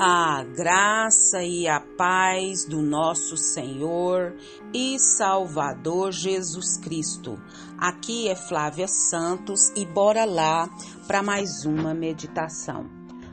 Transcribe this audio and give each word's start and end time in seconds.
A 0.00 0.44
graça 0.44 1.42
e 1.42 1.66
a 1.66 1.80
paz 1.80 2.64
do 2.64 2.80
nosso 2.80 3.36
Senhor 3.36 4.36
e 4.72 4.96
Salvador 4.96 6.12
Jesus 6.12 6.78
Cristo. 6.78 7.36
Aqui 7.76 8.28
é 8.28 8.36
Flávia 8.36 8.86
Santos 8.86 9.72
e 9.74 9.84
bora 9.84 10.24
lá 10.24 10.68
para 11.08 11.20
mais 11.20 11.64
uma 11.64 11.92
meditação. 11.94 12.88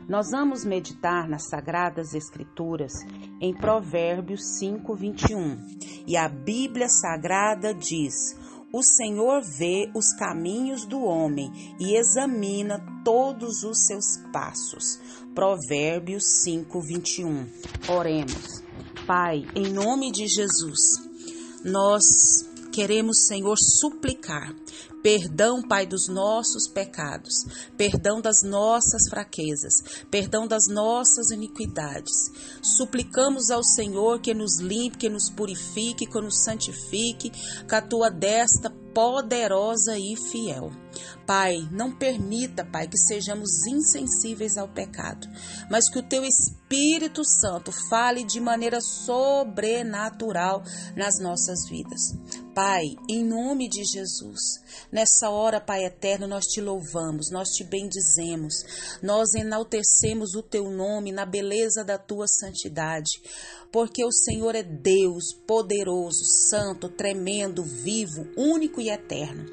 Nós 0.08 0.32
vamos 0.32 0.64
meditar 0.64 1.28
nas 1.28 1.48
Sagradas 1.48 2.14
Escrituras 2.14 2.94
em 3.40 3.54
Provérbios 3.54 4.58
5, 4.58 4.92
21. 4.96 5.58
E 6.04 6.16
a 6.16 6.28
Bíblia 6.28 6.88
Sagrada 6.88 7.72
diz: 7.72 8.36
O 8.72 8.82
Senhor 8.82 9.40
vê 9.40 9.88
os 9.94 10.12
caminhos 10.18 10.84
do 10.84 11.00
homem 11.00 11.48
e 11.78 11.96
examina 11.96 12.95
todos 13.06 13.62
os 13.62 13.86
seus 13.86 14.16
passos. 14.32 14.98
Provérbios 15.32 16.24
5, 16.42 16.80
21. 16.80 17.46
Oremos. 17.88 18.64
Pai, 19.06 19.46
em 19.54 19.72
nome 19.72 20.10
de 20.10 20.26
Jesus, 20.26 21.00
nós 21.64 22.02
queremos, 22.76 23.26
Senhor, 23.26 23.56
suplicar 23.56 24.54
Perdão, 25.06 25.62
Pai, 25.62 25.86
dos 25.86 26.08
nossos 26.08 26.66
pecados, 26.66 27.44
perdão 27.76 28.20
das 28.20 28.42
nossas 28.42 29.08
fraquezas, 29.08 29.74
perdão 30.10 30.48
das 30.48 30.66
nossas 30.68 31.30
iniquidades. 31.30 32.12
Suplicamos 32.60 33.48
ao 33.52 33.62
Senhor 33.62 34.20
que 34.20 34.34
nos 34.34 34.58
limpe, 34.58 34.98
que 34.98 35.08
nos 35.08 35.30
purifique, 35.30 36.06
que 36.06 36.20
nos 36.20 36.42
santifique, 36.42 37.30
com 37.70 37.76
a 37.76 37.80
tua 37.80 38.10
desta 38.10 38.68
poderosa 38.92 39.96
e 39.96 40.16
fiel. 40.16 40.72
Pai, 41.24 41.56
não 41.70 41.96
permita, 41.96 42.64
Pai, 42.64 42.88
que 42.88 42.98
sejamos 42.98 43.64
insensíveis 43.64 44.56
ao 44.56 44.66
pecado, 44.66 45.28
mas 45.70 45.88
que 45.88 46.00
o 46.00 46.02
teu 46.02 46.24
Espírito 46.24 47.24
Santo 47.24 47.70
fale 47.88 48.24
de 48.24 48.40
maneira 48.40 48.80
sobrenatural 48.80 50.64
nas 50.96 51.20
nossas 51.20 51.68
vidas. 51.68 52.45
Pai, 52.56 52.96
em 53.06 53.22
nome 53.22 53.68
de 53.68 53.84
Jesus, 53.84 54.40
nessa 54.90 55.28
hora, 55.28 55.60
Pai 55.60 55.84
eterno, 55.84 56.26
nós 56.26 56.46
te 56.46 56.58
louvamos, 56.58 57.30
nós 57.30 57.50
te 57.50 57.62
bendizemos, 57.62 58.64
nós 59.02 59.34
enaltecemos 59.34 60.34
o 60.34 60.42
teu 60.42 60.70
nome 60.70 61.12
na 61.12 61.26
beleza 61.26 61.84
da 61.84 61.98
tua 61.98 62.26
santidade. 62.26 63.10
Porque 63.70 64.02
o 64.02 64.10
Senhor 64.10 64.54
é 64.54 64.62
Deus 64.62 65.34
poderoso, 65.46 66.24
santo, 66.48 66.88
tremendo, 66.88 67.62
vivo, 67.62 68.26
único 68.34 68.80
e 68.80 68.88
eterno. 68.88 69.44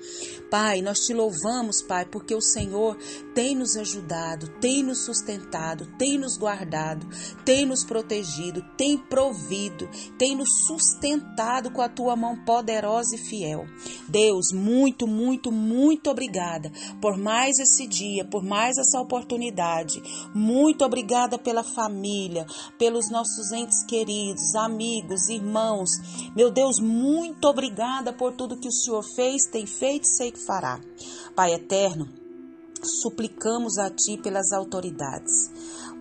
Pai, 0.49 0.81
nós 0.81 0.99
te 0.99 1.13
louvamos, 1.13 1.81
Pai, 1.81 2.05
porque 2.05 2.33
o 2.33 2.39
Senhor 2.39 2.97
tem 3.33 3.55
nos 3.55 3.75
ajudado, 3.75 4.47
tem 4.59 4.83
nos 4.83 5.05
sustentado, 5.05 5.87
tem 5.97 6.17
nos 6.17 6.37
guardado, 6.37 7.07
tem 7.43 7.65
nos 7.65 7.83
protegido, 7.83 8.63
tem 8.77 8.97
provido, 8.97 9.89
tem 10.17 10.35
nos 10.35 10.65
sustentado 10.65 11.71
com 11.71 11.81
a 11.81 11.89
tua 11.89 12.15
mão 12.15 12.43
poderosa 12.45 13.15
e 13.15 13.17
fiel. 13.17 13.65
Deus, 14.07 14.51
muito, 14.53 15.07
muito, 15.07 15.51
muito 15.51 16.09
obrigada 16.09 16.71
por 17.01 17.17
mais 17.17 17.59
esse 17.59 17.87
dia, 17.87 18.25
por 18.25 18.43
mais 18.43 18.77
essa 18.77 18.99
oportunidade. 18.99 20.01
Muito 20.33 20.85
obrigada 20.85 21.37
pela 21.37 21.63
família, 21.63 22.45
pelos 22.77 23.09
nossos 23.09 23.51
entes 23.51 23.83
queridos 23.85 24.55
amigos, 24.55 25.29
irmãos. 25.29 25.89
Meu 26.35 26.51
Deus, 26.51 26.79
muito 26.79 27.45
obrigada 27.47 28.13
por 28.13 28.33
tudo 28.33 28.59
que 28.59 28.67
o 28.67 28.71
Senhor 28.71 29.03
fez, 29.15 29.45
tem 29.45 29.65
feito 29.65 30.05
e 30.05 30.15
sei 30.15 30.31
que 30.31 30.39
fará. 30.39 30.79
Pai 31.35 31.53
eterno, 31.53 32.22
suplicamos 32.83 33.77
a 33.77 33.89
Ti 33.89 34.19
pelas 34.21 34.51
autoridades. 34.51 35.51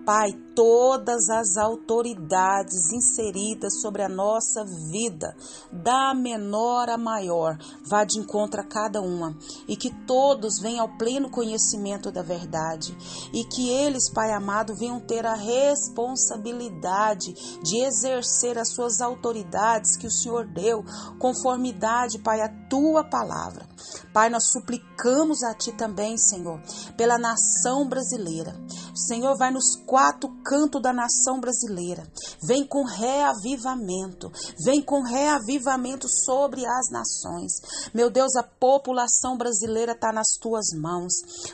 Pai, 0.04 0.32
todas 0.54 1.28
as 1.30 1.56
autoridades 1.56 2.92
inseridas 2.92 3.80
sobre 3.80 4.02
a 4.02 4.08
nossa 4.08 4.64
vida, 4.90 5.34
da 5.72 6.14
menor 6.14 6.88
a 6.88 6.96
maior, 6.98 7.58
vá 7.84 8.04
de 8.04 8.18
encontro 8.18 8.60
a 8.60 8.64
cada 8.64 9.00
uma 9.00 9.36
e 9.66 9.76
que 9.76 9.90
todos 10.06 10.58
venham 10.60 10.82
ao 10.82 10.96
pleno 10.96 11.30
conhecimento 11.30 12.10
da 12.10 12.22
verdade 12.22 12.96
e 13.32 13.44
que 13.44 13.68
eles, 13.68 14.10
Pai 14.10 14.32
amado, 14.32 14.74
venham 14.76 15.00
ter 15.00 15.24
a 15.26 15.34
responsabilidade 15.34 17.32
de 17.62 17.78
exercer 17.82 18.58
as 18.58 18.70
suas 18.70 19.00
autoridades 19.00 19.96
que 19.96 20.06
o 20.06 20.10
Senhor 20.10 20.46
deu, 20.46 20.84
conformidade, 21.18 22.18
Pai, 22.18 22.40
à 22.40 22.48
tua 22.68 23.04
palavra. 23.04 23.66
Pai, 24.12 24.28
nós 24.28 24.44
suplicamos 24.44 25.42
a 25.42 25.54
Ti 25.54 25.72
também, 25.72 26.16
Senhor, 26.16 26.60
pela 26.96 27.18
nação 27.18 27.88
brasileira. 27.88 28.54
O 28.92 28.96
Senhor 28.96 29.36
vai 29.36 29.50
nos 29.50 29.76
quatro 29.86 30.28
cantos 30.42 30.82
da 30.82 30.92
nação 30.92 31.40
brasileira. 31.40 32.06
Vem 32.42 32.66
com 32.66 32.84
reavivamento. 32.84 34.30
Vem 34.64 34.82
com 34.82 35.02
reavivamento 35.02 36.08
sobre 36.08 36.64
as 36.66 36.90
nações. 36.90 37.52
Meu 37.94 38.10
Deus, 38.10 38.34
a 38.36 38.42
população 38.42 39.36
brasileira 39.36 39.92
está 39.92 40.12
nas 40.12 40.36
tuas 40.40 40.66
mãos. 40.74 41.12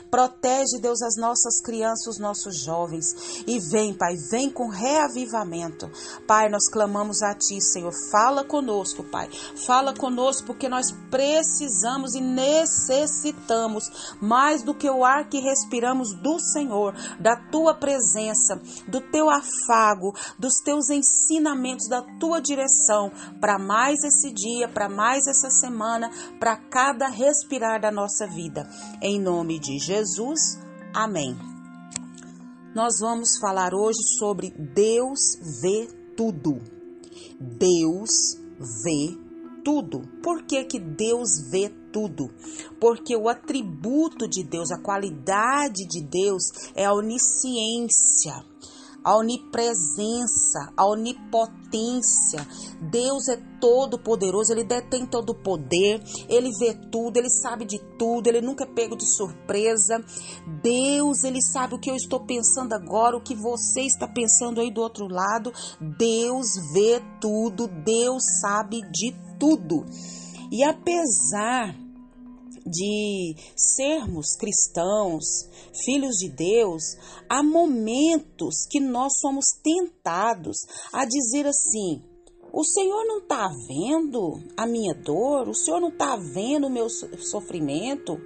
Protege, 0.09 0.79
Deus, 0.81 1.01
as 1.01 1.15
nossas 1.15 1.61
crianças, 1.61 2.15
os 2.15 2.19
nossos 2.19 2.63
jovens. 2.63 3.43
E 3.47 3.59
vem, 3.59 3.93
Pai, 3.93 4.15
vem 4.31 4.49
com 4.49 4.69
reavivamento. 4.69 5.89
Pai, 6.27 6.49
nós 6.49 6.69
clamamos 6.69 7.21
a 7.21 7.33
Ti, 7.33 7.61
Senhor. 7.61 7.93
Fala 8.11 8.43
conosco, 8.43 9.03
Pai. 9.03 9.29
Fala 9.65 9.93
conosco 9.93 10.47
porque 10.47 10.67
nós 10.67 10.91
precisamos 11.11 12.15
e 12.15 12.21
necessitamos 12.21 14.15
mais 14.21 14.63
do 14.63 14.73
que 14.73 14.89
o 14.89 15.03
ar 15.03 15.29
que 15.29 15.39
respiramos 15.39 16.13
do 16.13 16.39
Senhor, 16.39 16.93
da 17.19 17.35
tua 17.35 17.73
presença, 17.73 18.59
do 18.87 19.01
teu 19.01 19.29
afago, 19.29 20.13
dos 20.37 20.55
teus 20.63 20.89
ensinamentos, 20.89 21.87
da 21.87 22.01
tua 22.19 22.41
direção 22.41 23.11
para 23.39 23.57
mais 23.57 24.03
esse 24.03 24.31
dia, 24.31 24.67
para 24.67 24.89
mais 24.89 25.27
essa 25.27 25.49
semana, 25.49 26.09
para 26.39 26.55
cada 26.55 27.07
respirar 27.07 27.79
da 27.81 27.91
nossa 27.91 28.27
vida. 28.27 28.69
Em 29.01 29.19
nome 29.19 29.59
de 29.59 29.77
Jesus, 29.79 30.59
amém. 30.93 31.37
Nós 32.73 32.99
vamos 32.99 33.37
falar 33.39 33.73
hoje 33.73 33.99
sobre 34.17 34.51
Deus 34.51 35.19
vê 35.61 35.87
tudo. 36.15 36.61
Deus 37.39 38.11
vê 38.83 39.17
tudo. 39.63 40.01
Por 40.21 40.43
que, 40.43 40.63
que 40.63 40.79
Deus 40.79 41.49
vê 41.49 41.69
tudo? 41.91 42.29
Porque 42.79 43.15
o 43.15 43.29
atributo 43.29 44.27
de 44.27 44.43
Deus, 44.43 44.71
a 44.71 44.81
qualidade 44.81 45.87
de 45.87 46.01
Deus 46.01 46.43
é 46.75 46.85
a 46.85 46.93
onisciência 46.93 48.43
a 49.03 49.17
onipresença, 49.17 50.71
a 50.75 50.85
onipotência. 50.85 52.45
Deus 52.91 53.27
é 53.27 53.37
todo 53.59 53.99
poderoso, 53.99 54.51
ele 54.51 54.63
detém 54.63 55.05
todo 55.05 55.31
o 55.31 55.35
poder, 55.35 56.01
ele 56.27 56.49
vê 56.59 56.73
tudo, 56.91 57.17
ele 57.17 57.29
sabe 57.29 57.65
de 57.65 57.79
tudo, 57.97 58.27
ele 58.27 58.41
nunca 58.41 58.63
é 58.63 58.67
pego 58.67 58.95
de 58.95 59.05
surpresa. 59.05 60.03
Deus, 60.61 61.23
ele 61.23 61.41
sabe 61.41 61.75
o 61.75 61.79
que 61.79 61.89
eu 61.89 61.95
estou 61.95 62.25
pensando 62.25 62.73
agora, 62.73 63.17
o 63.17 63.23
que 63.23 63.35
você 63.35 63.81
está 63.81 64.07
pensando 64.07 64.59
aí 64.59 64.71
do 64.71 64.81
outro 64.81 65.07
lado. 65.07 65.51
Deus 65.97 66.47
vê 66.73 67.01
tudo, 67.21 67.67
Deus 67.67 68.23
sabe 68.41 68.81
de 68.91 69.15
tudo. 69.39 69.85
E 70.51 70.63
apesar 70.63 71.75
de 72.65 73.35
sermos 73.55 74.35
cristãos, 74.35 75.23
filhos 75.85 76.17
de 76.17 76.29
Deus, 76.29 76.83
há 77.29 77.43
momentos 77.43 78.65
que 78.69 78.79
nós 78.79 79.19
somos 79.19 79.45
tentados 79.63 80.57
a 80.93 81.05
dizer 81.05 81.47
assim: 81.47 82.01
o 82.51 82.63
Senhor 82.63 83.05
não 83.05 83.19
está 83.19 83.49
vendo 83.67 84.39
a 84.57 84.65
minha 84.65 84.93
dor, 84.93 85.47
o 85.47 85.53
Senhor 85.53 85.79
não 85.79 85.89
está 85.89 86.15
vendo 86.15 86.67
o 86.67 86.69
meu 86.69 86.89
sofrimento. 86.89 88.19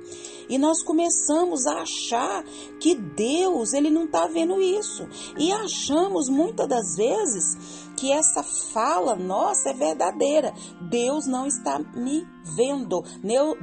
E 0.50 0.57
nós 0.57 0.83
começamos 0.83 1.65
a 1.65 1.81
achar 1.81 2.44
que 2.80 2.95
Deus, 2.95 3.74
ele 3.74 3.89
não 3.89 4.06
está 4.06 4.27
vendo 4.27 4.62
isso. 4.62 5.07
E 5.38 5.51
achamos 5.51 6.30
muitas 6.30 6.68
das 6.68 6.95
vezes 6.95 7.57
que 7.95 8.12
essa 8.12 8.44
fala 8.44 9.15
nossa 9.15 9.69
é 9.69 9.74
verdadeira. 9.74 10.53
Deus 10.89 11.25
não 11.25 11.48
está 11.48 11.80
me 11.80 12.27
vendo, 12.56 13.03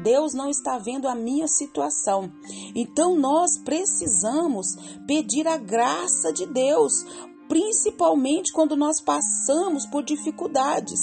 Deus 0.02 0.32
não 0.32 0.48
está 0.48 0.78
vendo 0.78 1.06
a 1.06 1.14
minha 1.14 1.46
situação. 1.46 2.32
Então 2.74 3.16
nós 3.16 3.58
precisamos 3.58 4.66
pedir 5.06 5.46
a 5.46 5.58
graça 5.58 6.32
de 6.32 6.46
Deus, 6.46 7.04
principalmente 7.50 8.52
quando 8.52 8.76
nós 8.76 9.02
passamos 9.02 9.84
por 9.84 10.04
dificuldades. 10.04 11.00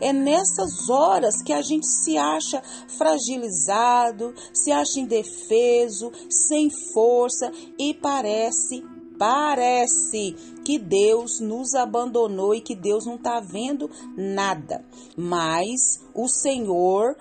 É 0.00 0.12
nessas 0.12 0.88
horas 0.88 1.42
que 1.42 1.52
a 1.52 1.60
gente 1.60 1.88
se 1.88 2.16
acha 2.16 2.62
fragilizado, 2.96 4.32
se 4.54 4.70
acha 4.70 5.00
indefeso, 5.00 6.12
sem 6.30 6.70
força 6.94 7.50
e 7.76 7.92
parece 7.94 8.84
parece 9.18 10.36
que 10.64 10.78
Deus 10.78 11.40
nos 11.40 11.74
abandonou 11.74 12.54
e 12.54 12.60
que 12.60 12.76
Deus 12.76 13.04
não 13.04 13.16
está 13.16 13.40
vendo 13.40 13.90
nada. 14.16 14.84
Mas 15.16 16.00
o 16.14 16.28
Senhor 16.28 17.16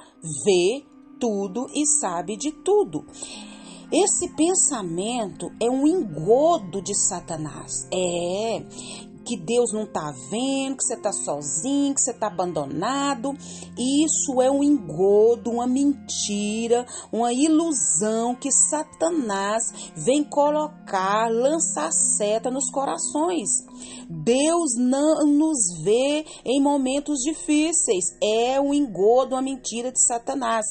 vê 0.45 0.85
tudo 1.19 1.65
e 1.73 1.87
sabe 1.87 2.37
de 2.37 2.51
tudo. 2.51 3.03
Esse 3.91 4.27
pensamento 4.29 5.51
é 5.61 5.69
um 5.69 5.87
engodo 5.87 6.81
de 6.81 6.93
Satanás. 6.93 7.87
É, 7.89 8.61
que 9.27 9.35
Deus 9.35 9.73
não 9.73 9.85
tá 9.85 10.13
vendo, 10.31 10.77
que 10.77 10.83
você 10.85 10.95
tá 10.95 11.11
sozinho, 11.11 11.93
que 11.93 12.01
você 12.01 12.13
tá 12.13 12.27
abandonado. 12.27 13.33
Isso 13.77 14.41
é 14.41 14.49
um 14.49 14.63
engodo, 14.63 15.51
uma 15.51 15.67
mentira, 15.67 16.85
uma 17.11 17.33
ilusão 17.33 18.33
que 18.33 18.49
Satanás 18.49 19.91
vem 19.97 20.23
colocar, 20.23 21.29
lançar 21.29 21.91
seta 21.91 22.49
nos 22.49 22.71
corações. 22.71 23.49
Deus 24.09 24.75
não 24.77 25.25
nos 25.25 25.83
vê 25.83 26.25
em 26.45 26.61
momentos 26.61 27.19
difíceis. 27.19 28.05
É 28.23 28.61
um 28.61 28.73
engodo, 28.73 29.35
uma 29.35 29.41
mentira 29.41 29.91
de 29.91 30.01
Satanás. 30.01 30.65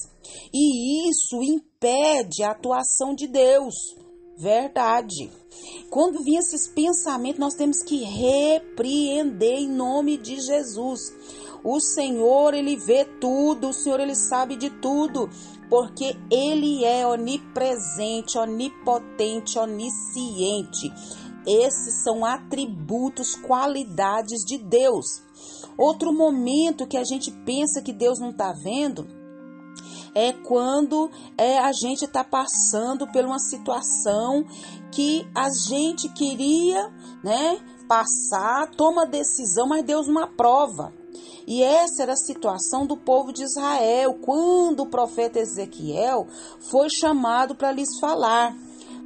E 0.53 1.11
isso 1.11 1.43
impede 1.43 2.43
a 2.43 2.53
atuação 2.53 3.15
de 3.15 3.27
Deus. 3.27 3.75
Verdade. 4.39 5.31
Quando 5.89 6.23
vir 6.23 6.37
esses 6.37 6.69
pensamentos, 6.69 7.41
nós 7.41 7.55
temos 7.55 7.83
que 7.83 8.05
repreender 8.05 9.61
em 9.61 9.69
nome 9.69 10.19
de 10.19 10.39
Jesus. 10.41 11.15
O 11.65 11.81
Senhor, 11.81 12.53
ele 12.53 12.77
vê 12.77 13.05
tudo, 13.05 13.71
o 13.71 13.73
Senhor, 13.73 13.99
ele 13.99 14.15
sabe 14.15 14.57
de 14.57 14.69
tudo, 14.69 15.29
porque 15.71 16.15
ele 16.31 16.85
é 16.85 17.07
onipresente, 17.07 18.37
onipotente, 18.37 19.59
onisciente. 19.59 20.93
Esses 21.47 22.03
são 22.05 22.25
atributos, 22.25 23.37
qualidades 23.37 24.45
de 24.45 24.59
Deus. 24.59 25.23
Outro 25.79 26.13
momento 26.13 26.87
que 26.87 26.97
a 26.97 27.05
gente 27.05 27.31
pensa 27.45 27.83
que 27.83 27.93
Deus 27.93 28.19
não 28.19 28.31
está 28.31 28.53
vendo 28.53 29.26
é 30.17 30.33
quando 30.33 31.11
é, 31.37 31.59
a 31.59 31.71
gente 31.73 32.07
está 32.07 32.25
passando 32.25 33.07
por 33.13 33.23
uma 33.23 33.39
situação 33.39 34.47
que 34.91 35.29
a 35.35 35.51
gente 35.51 36.09
queria, 36.09 36.91
né, 37.23 37.61
passar, 37.87 38.71
toma 38.71 39.05
decisão, 39.05 39.69
mas 39.69 39.85
Deus 39.85 40.09
não 40.09 40.23
aprova. 40.23 40.91
E 41.47 41.63
essa 41.63 42.03
era 42.03 42.15
a 42.15 42.17
situação 42.17 42.87
do 42.87 42.97
povo 42.97 43.31
de 43.31 43.43
Israel, 43.43 44.15
quando 44.15 44.85
o 44.85 44.89
profeta 44.89 45.39
Ezequiel 45.39 46.27
foi 46.71 46.89
chamado 46.89 47.55
para 47.55 47.71
lhes 47.71 47.99
falar, 48.01 48.57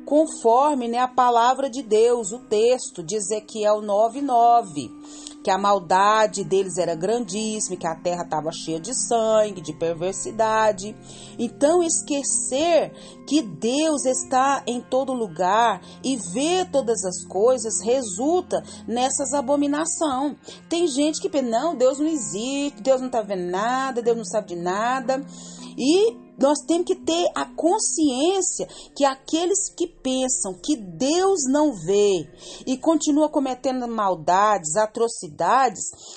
conforme 0.04 0.86
né, 0.86 0.98
a 0.98 1.08
palavra 1.08 1.68
de 1.68 1.82
Deus, 1.82 2.30
o 2.30 2.38
texto 2.38 3.02
de 3.02 3.16
Ezequiel 3.16 3.82
9:9 3.82 4.92
que 5.42 5.50
a 5.50 5.58
maldade 5.58 6.44
deles 6.44 6.76
era 6.76 6.94
grandíssima, 6.94 7.76
que 7.76 7.86
a 7.86 7.94
terra 7.94 8.24
estava 8.24 8.50
cheia 8.52 8.78
de 8.78 8.94
sangue, 8.94 9.60
de 9.60 9.72
perversidade. 9.72 10.94
Então, 11.38 11.82
esquecer 11.82 12.92
que 13.26 13.42
Deus 13.42 14.04
está 14.04 14.62
em 14.66 14.80
todo 14.80 15.12
lugar 15.12 15.80
e 16.04 16.16
vê 16.16 16.64
todas 16.64 17.04
as 17.04 17.24
coisas 17.24 17.80
resulta 17.82 18.62
nessas 18.86 19.32
abominações. 19.32 20.36
Tem 20.68 20.86
gente 20.86 21.20
que 21.20 21.28
pensa, 21.28 21.48
não, 21.48 21.74
Deus 21.74 21.98
não 21.98 22.06
existe, 22.06 22.82
Deus 22.82 23.00
não 23.00 23.06
está 23.06 23.22
vendo 23.22 23.50
nada, 23.50 24.02
Deus 24.02 24.16
não 24.16 24.24
sabe 24.24 24.48
de 24.48 24.56
nada. 24.56 25.24
E 25.78 26.30
nós 26.40 26.60
temos 26.66 26.86
que 26.86 26.94
ter 26.94 27.30
a 27.34 27.44
consciência 27.44 28.66
que 28.96 29.04
aqueles 29.04 29.68
que 29.74 29.86
pensam 29.86 30.54
que 30.54 30.74
Deus 30.74 31.40
não 31.50 31.74
vê 31.74 32.26
e 32.66 32.78
continua 32.78 33.28
cometendo 33.28 33.86
maldades, 33.86 34.74
atrocidades, 34.76 35.29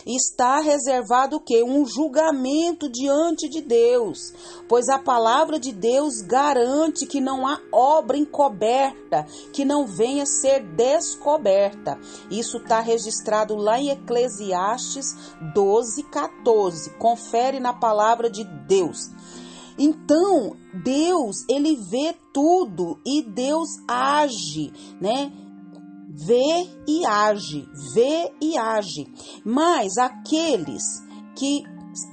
está 0.05 0.59
reservado 0.59 1.37
o 1.37 1.39
quê? 1.39 1.63
Um 1.63 1.85
julgamento 1.85 2.89
diante 2.89 3.49
de 3.49 3.61
Deus. 3.61 4.33
Pois 4.67 4.89
a 4.89 4.99
palavra 4.99 5.59
de 5.59 5.71
Deus 5.71 6.21
garante 6.21 7.05
que 7.05 7.21
não 7.21 7.45
há 7.47 7.59
obra 7.71 8.17
encoberta 8.17 9.25
que 9.51 9.63
não 9.65 9.85
venha 9.85 10.25
ser 10.25 10.63
descoberta. 10.75 11.99
Isso 12.29 12.57
está 12.57 12.79
registrado 12.79 13.55
lá 13.55 13.79
em 13.79 13.89
Eclesiastes 13.89 15.15
12, 15.53 16.03
14. 16.03 16.89
Confere 16.91 17.59
na 17.59 17.73
palavra 17.73 18.29
de 18.29 18.43
Deus. 18.43 19.11
Então, 19.77 20.55
Deus, 20.83 21.37
ele 21.49 21.75
vê 21.75 22.15
tudo 22.31 22.99
e 23.05 23.23
Deus 23.23 23.69
age, 23.87 24.71
né? 25.01 25.31
Vê 26.15 26.69
e 26.87 27.03
age, 27.05 27.67
vê 27.95 28.31
e 28.39 28.55
age. 28.55 29.07
Mas 29.43 29.97
aqueles 29.97 30.83
que 31.35 31.63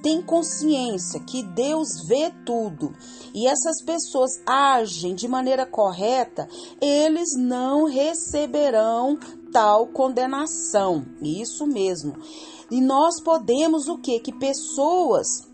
têm 0.02 0.22
consciência 0.22 1.20
que 1.20 1.42
Deus 1.42 1.88
vê 2.06 2.30
tudo 2.44 2.92
e 3.34 3.46
essas 3.46 3.82
pessoas 3.84 4.30
agem 4.46 5.14
de 5.14 5.28
maneira 5.28 5.66
correta, 5.66 6.48
eles 6.80 7.30
não 7.36 7.84
receberão 7.84 9.18
tal 9.52 9.86
condenação. 9.88 11.04
Isso 11.22 11.66
mesmo. 11.66 12.16
E 12.70 12.80
nós 12.80 13.22
podemos 13.22 13.88
o 13.88 13.98
que? 13.98 14.20
Que 14.20 14.32
pessoas 14.32 15.49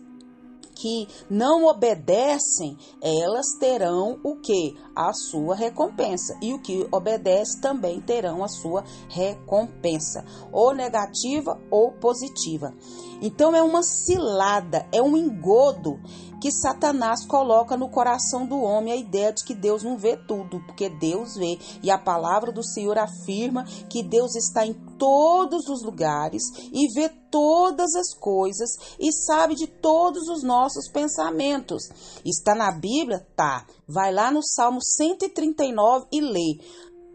que 0.79 1.07
não 1.29 1.65
obedecem, 1.65 2.77
elas 3.01 3.47
terão 3.59 4.19
o 4.23 4.35
que? 4.35 4.75
A 4.95 5.13
sua 5.13 5.55
recompensa. 5.55 6.37
E 6.41 6.53
o 6.53 6.59
que 6.59 6.87
obedece 6.91 7.59
também 7.61 7.99
terão 8.01 8.43
a 8.43 8.47
sua 8.47 8.83
recompensa, 9.09 10.25
ou 10.51 10.73
negativa 10.73 11.59
ou 11.69 11.91
positiva. 11.93 12.73
Então 13.21 13.55
é 13.55 13.61
uma 13.61 13.83
cilada, 13.83 14.87
é 14.91 15.01
um 15.01 15.17
engodo 15.17 15.99
que 16.39 16.51
Satanás 16.51 17.25
coloca 17.25 17.75
no 17.75 17.89
coração 17.89 18.45
do 18.45 18.61
homem 18.61 18.93
a 18.93 18.95
ideia 18.95 19.33
de 19.33 19.43
que 19.43 19.55
Deus 19.55 19.83
não 19.83 19.97
vê 19.97 20.15
tudo, 20.15 20.59
porque 20.65 20.89
Deus 20.89 21.35
vê. 21.35 21.57
E 21.81 21.89
a 21.89 21.97
palavra 21.97 22.51
do 22.51 22.63
Senhor 22.63 22.97
afirma 22.97 23.65
que 23.89 24.03
Deus 24.03 24.35
está 24.35 24.65
em 24.65 24.73
todos 24.97 25.67
os 25.67 25.83
lugares 25.83 26.43
e 26.71 26.87
vê 26.93 27.09
todas 27.31 27.95
as 27.95 28.13
coisas 28.13 28.69
e 28.99 29.11
sabe 29.11 29.55
de 29.55 29.67
todos 29.67 30.27
os 30.29 30.43
nossos 30.43 30.87
pensamentos. 30.87 31.89
Está 32.23 32.53
na 32.53 32.71
Bíblia? 32.71 33.25
Tá. 33.35 33.65
Vai 33.87 34.13
lá 34.13 34.31
no 34.31 34.43
Salmo 34.43 34.79
139 34.81 36.07
e 36.11 36.21
lê 36.21 36.59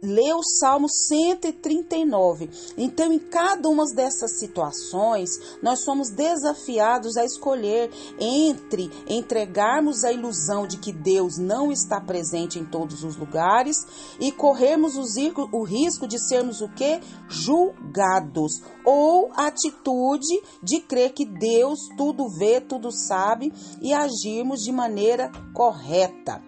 lê 0.03 0.35
o 0.35 0.43
Salmo 0.43 0.89
139. 0.89 2.51
Então, 2.77 3.13
em 3.13 3.19
cada 3.19 3.69
uma 3.69 3.85
dessas 3.95 4.39
situações, 4.39 5.31
nós 5.63 5.81
somos 5.81 6.11
desafiados 6.11 7.17
a 7.17 7.25
escolher 7.25 7.91
entre 8.19 8.91
entregarmos 9.07 10.03
a 10.03 10.13
ilusão 10.13 10.67
de 10.67 10.79
que 10.79 10.93
Deus 10.93 11.39
não 11.39 11.71
está 11.71 12.01
presente 12.01 12.59
em 12.59 12.65
todos 12.65 13.05
os 13.05 13.17
lugares 13.17 13.87
e 14.19 14.33
corrermos 14.33 14.95
o 14.97 15.63
risco 15.63 16.07
de 16.09 16.19
sermos 16.19 16.61
o 16.61 16.69
que? 16.69 17.01
Julgados. 17.29 18.61
Ou 18.85 19.31
a 19.35 19.47
atitude 19.47 20.43
de 20.63 20.81
crer 20.81 21.13
que 21.13 21.25
Deus 21.25 21.79
tudo 21.97 22.29
vê, 22.29 22.61
tudo 22.61 22.91
sabe 22.91 23.53
e 23.81 23.93
agirmos 23.93 24.63
de 24.63 24.73
maneira 24.73 25.31
correta. 25.55 26.43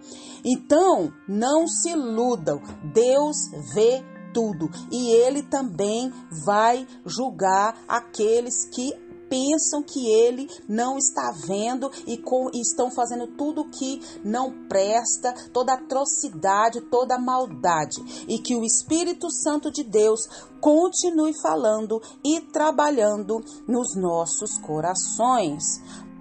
Então, 0.45 1.11
não 1.27 1.67
se 1.67 1.89
iludam, 1.91 2.61
Deus 2.93 3.44
vê 3.75 4.03
tudo 4.33 4.69
e 4.91 5.13
ele 5.13 5.43
também 5.43 6.13
vai 6.45 6.87
julgar 7.07 7.77
aqueles 7.89 8.65
que 8.75 8.93
pensam 9.29 9.83
que 9.83 10.07
ele 10.07 10.49
não 10.69 10.97
está 10.97 11.33
vendo 11.47 11.91
e, 12.07 12.19
com, 12.19 12.51
e 12.53 12.61
estão 12.61 12.91
fazendo 12.91 13.27
tudo 13.37 13.69
que 13.71 14.01
não 14.25 14.67
presta, 14.69 15.33
toda 15.53 15.75
atrocidade, 15.75 16.81
toda 16.83 17.19
maldade. 17.19 17.97
E 18.29 18.39
que 18.39 18.55
o 18.55 18.65
Espírito 18.65 19.31
Santo 19.31 19.73
de 19.73 19.83
Deus 19.83 20.21
continue 20.61 21.33
falando 21.43 22.01
e 22.25 22.41
trabalhando 22.41 23.41
nos 23.67 23.97
nossos 23.97 24.57
corações. 24.59 25.63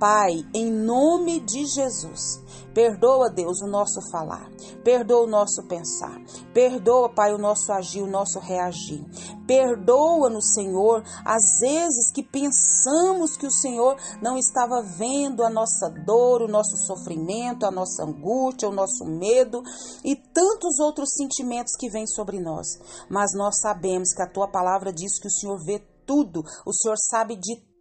Pai, 0.04 0.46
em 0.54 0.70
nome 0.70 1.40
de 1.40 1.66
Jesus, 1.66 2.42
perdoa, 2.74 3.30
Deus, 3.30 3.62
o 3.62 3.68
nosso 3.68 4.02
falar, 4.12 4.52
perdoa 4.84 5.24
o 5.24 5.30
nosso 5.30 5.64
pensar, 5.64 6.22
perdoa, 6.54 7.08
Pai, 7.08 7.34
o 7.34 7.38
nosso 7.38 7.72
agir, 7.72 8.02
o 8.02 8.12
nosso 8.12 8.38
reagir. 8.38 9.02
Perdoa-nos, 9.48 10.56
Senhor, 10.56 11.06
às 11.24 11.62
vezes 11.62 12.12
que 12.12 12.22
pensamos 12.22 13.38
que 13.38 13.48
o 13.48 13.52
Senhor 13.52 13.96
não 14.22 14.38
estava 14.38 14.82
vendo 14.82 15.42
a 15.42 15.50
nossa 15.50 15.90
dor, 16.06 16.42
o 16.42 16.50
nosso 16.50 16.76
sofrimento, 16.86 17.66
a 17.66 17.72
nossa 17.72 18.04
angústia, 18.04 18.68
o 18.68 18.74
nosso 18.74 19.06
medo 19.06 19.64
e 20.04 20.18
tantos 20.18 20.80
outros 20.80 21.14
sentimentos 21.14 21.78
que 21.80 21.90
vêm 21.90 22.06
sobre 22.06 22.42
nós. 22.42 22.68
Mas 23.10 23.32
nós 23.34 23.62
sabemos 23.62 24.14
que 24.14 24.22
a 24.22 24.30
tua 24.30 24.50
palavra 24.50 24.92
diz 24.92 25.18
que 25.18 25.30
o 25.30 25.32
Senhor 25.32 25.64
vê 25.64 25.80
tudo, 26.06 26.44
o 26.66 26.74
Senhor 26.74 26.98
sabe 26.98 27.38
de 27.38 27.56
tudo. 27.56 27.73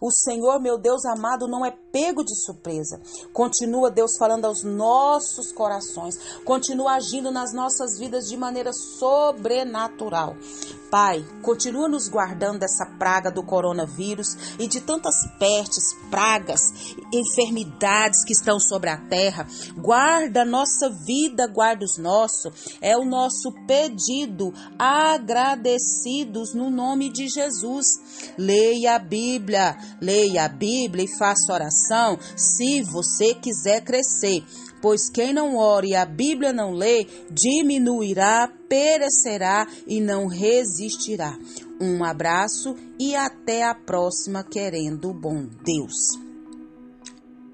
O 0.00 0.10
Senhor, 0.10 0.60
meu 0.60 0.78
Deus 0.78 1.04
amado, 1.04 1.46
não 1.46 1.64
é 1.64 1.70
pego 1.70 2.24
de 2.24 2.34
surpresa. 2.44 3.00
Continua, 3.32 3.90
Deus, 3.90 4.16
falando 4.18 4.44
aos 4.44 4.62
nossos 4.62 5.52
corações. 5.52 6.16
Continua 6.44 6.92
agindo 6.92 7.30
nas 7.30 7.52
nossas 7.52 7.98
vidas 7.98 8.28
de 8.28 8.36
maneira 8.36 8.72
sobrenatural. 8.72 10.34
Pai, 10.90 11.22
continua 11.42 11.86
nos 11.86 12.08
guardando 12.08 12.60
dessa 12.60 12.86
praga 12.98 13.30
do 13.30 13.42
coronavírus 13.42 14.56
e 14.58 14.66
de 14.66 14.80
tantas 14.80 15.14
pestes, 15.38 15.94
pragas, 16.10 16.62
enfermidades 17.12 18.24
que 18.24 18.32
estão 18.32 18.58
sobre 18.58 18.88
a 18.88 18.96
terra. 18.96 19.46
Guarda 19.76 20.42
a 20.42 20.46
nossa 20.46 20.88
vida, 20.88 21.46
guarda 21.46 21.84
os 21.84 21.98
nossos. 21.98 22.78
É 22.80 22.96
o 22.96 23.04
nosso 23.04 23.52
pedido, 23.66 24.52
agradecidos 24.78 26.54
no 26.54 26.70
nome 26.70 27.12
de 27.12 27.28
Jesus. 27.28 27.86
Leia 28.38 28.94
a 28.94 28.98
Bíblia, 28.98 29.76
leia 30.00 30.46
a 30.46 30.48
Bíblia 30.48 31.04
e 31.04 31.18
faça 31.18 31.52
oração 31.52 32.18
se 32.34 32.82
você 32.82 33.34
quiser 33.34 33.82
crescer 33.82 34.42
pois 34.80 35.08
quem 35.08 35.32
não 35.32 35.56
ora 35.56 35.86
e 35.86 35.94
a 35.94 36.04
Bíblia 36.04 36.52
não 36.52 36.72
lê, 36.72 37.06
diminuirá, 37.30 38.50
perecerá 38.68 39.66
e 39.86 40.00
não 40.00 40.26
resistirá. 40.26 41.38
Um 41.80 42.04
abraço 42.04 42.74
e 42.98 43.14
até 43.14 43.64
a 43.64 43.74
próxima, 43.74 44.42
querendo 44.42 45.12
bom 45.12 45.46
Deus. 45.64 46.28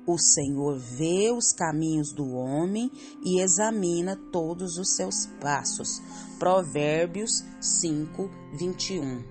O 0.06 0.18
Senhor 0.18 0.78
vê 0.78 1.32
os 1.32 1.52
caminhos 1.52 2.12
do 2.12 2.34
homem 2.34 2.90
e 3.24 3.40
examina 3.40 4.16
todos 4.30 4.76
os 4.76 4.94
seus 4.94 5.26
passos. 5.40 6.02
Provérbios 6.38 7.42
5, 7.60 8.30
21. 8.58 9.24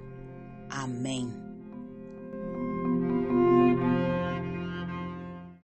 Amém. 0.70 1.43